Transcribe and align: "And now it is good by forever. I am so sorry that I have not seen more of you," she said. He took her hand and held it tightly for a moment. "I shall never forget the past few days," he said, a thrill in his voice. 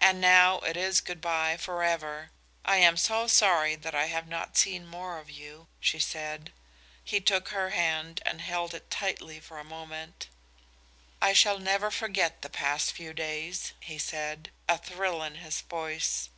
"And 0.00 0.20
now 0.20 0.58
it 0.62 0.76
is 0.76 1.00
good 1.00 1.20
by 1.20 1.56
forever. 1.56 2.32
I 2.64 2.78
am 2.78 2.96
so 2.96 3.28
sorry 3.28 3.76
that 3.76 3.94
I 3.94 4.06
have 4.06 4.26
not 4.26 4.56
seen 4.56 4.84
more 4.84 5.16
of 5.20 5.30
you," 5.30 5.68
she 5.78 6.00
said. 6.00 6.52
He 7.04 7.20
took 7.20 7.50
her 7.50 7.70
hand 7.70 8.20
and 8.26 8.40
held 8.40 8.74
it 8.74 8.90
tightly 8.90 9.38
for 9.38 9.60
a 9.60 9.64
moment. 9.64 10.26
"I 11.22 11.34
shall 11.34 11.60
never 11.60 11.92
forget 11.92 12.42
the 12.42 12.50
past 12.50 12.90
few 12.90 13.12
days," 13.12 13.74
he 13.78 13.96
said, 13.96 14.50
a 14.68 14.76
thrill 14.76 15.22
in 15.22 15.36
his 15.36 15.60
voice. 15.60 16.30